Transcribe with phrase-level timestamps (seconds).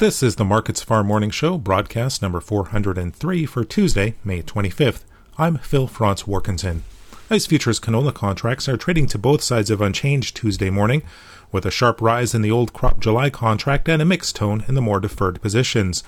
[0.00, 5.02] This is the Markets Farm Morning Show, broadcast number 403 for Tuesday, May 25th.
[5.36, 6.80] I'm Phil Franz Warkentin.
[7.28, 11.02] ICE futures canola contracts are trading to both sides of unchanged Tuesday morning,
[11.52, 14.74] with a sharp rise in the old crop July contract and a mixed tone in
[14.74, 16.02] the more deferred positions.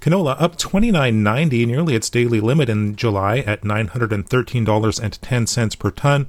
[0.00, 6.26] Canola up 29.90, nearly its daily limit in July at $913.10 per ton,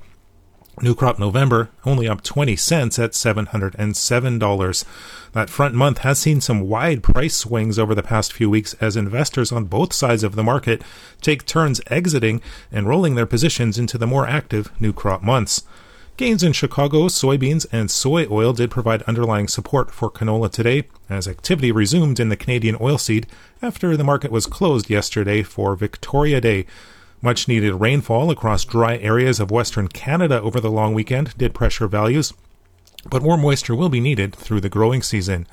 [0.81, 4.85] New crop November only up 20 cents at $707.
[5.33, 8.95] That front month has seen some wide price swings over the past few weeks as
[8.95, 10.81] investors on both sides of the market
[11.21, 15.63] take turns exiting and rolling their positions into the more active new crop months.
[16.15, 21.27] Gains in Chicago, soybeans, and soy oil did provide underlying support for canola today as
[21.27, 23.25] activity resumed in the Canadian oilseed
[23.61, 26.65] after the market was closed yesterday for Victoria Day.
[27.21, 31.87] Much needed rainfall across dry areas of western Canada over the long weekend did pressure
[31.87, 32.33] values,
[33.09, 35.45] but more moisture will be needed through the growing season.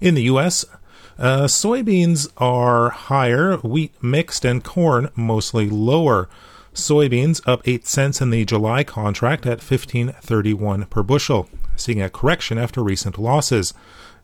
[0.00, 0.64] In the U.S.,
[1.18, 6.28] uh, soybeans are higher, wheat mixed, and corn mostly lower.
[6.74, 12.58] Soybeans up 8 cents in the July contract at 15.31 per bushel, seeing a correction
[12.58, 13.72] after recent losses.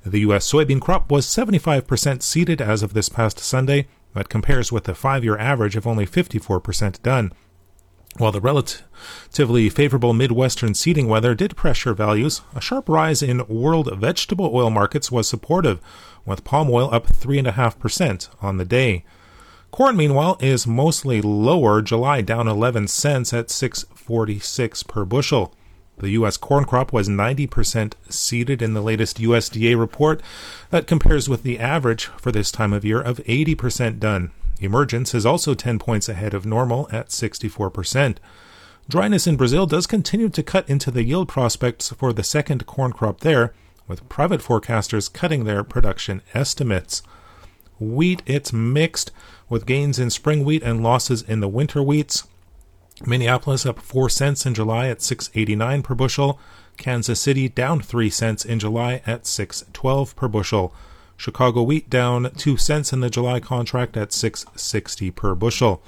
[0.04, 0.50] The U.S.
[0.50, 5.24] soybean crop was 75% seeded as of this past Sunday, that compares with the five
[5.24, 7.32] year average of only 54% done.
[8.18, 13.88] While the relatively favorable Midwestern seeding weather did pressure values, a sharp rise in world
[13.98, 15.80] vegetable oil markets was supportive,
[16.26, 19.04] with palm oil up 3.5% on the day.
[19.70, 25.54] Corn, meanwhile, is mostly lower, July down 11 cents at 6.46 per bushel.
[26.02, 26.36] The U.S.
[26.36, 30.20] corn crop was 90% seeded in the latest USDA report.
[30.70, 34.32] That compares with the average for this time of year of 80% done.
[34.58, 38.16] Emergence is also 10 points ahead of normal at 64%.
[38.88, 42.92] Dryness in Brazil does continue to cut into the yield prospects for the second corn
[42.92, 43.54] crop there,
[43.86, 47.04] with private forecasters cutting their production estimates.
[47.78, 49.12] Wheat, it's mixed,
[49.48, 52.26] with gains in spring wheat and losses in the winter wheats.
[53.06, 56.38] Minneapolis up 4 cents in July at 6.89 per bushel.
[56.76, 60.74] Kansas City down 3 cents in July at 6.12 per bushel.
[61.16, 65.82] Chicago wheat down 2 cents in the July contract at 6.60 per bushel.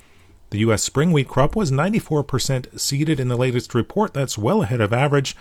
[0.51, 0.83] The U.S.
[0.83, 4.15] spring wheat crop was 94% seeded in the latest report.
[4.15, 5.37] That's well ahead of average,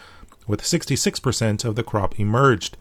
[0.48, 2.78] with 66% of the crop emerged.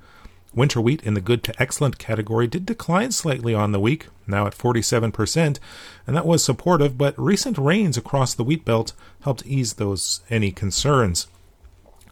[0.55, 4.47] Winter wheat in the good to excellent category did decline slightly on the week, now
[4.47, 5.59] at 47%,
[6.07, 8.93] and that was supportive, but recent rains across the wheat belt
[9.23, 11.27] helped ease those any concerns.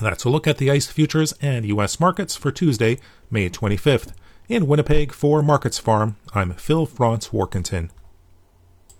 [0.00, 2.98] That's a look at the ICE futures and US markets for Tuesday,
[3.30, 4.14] May 25th.
[4.48, 7.90] In Winnipeg for Markets Farm, I'm Phil Franz Warkentin.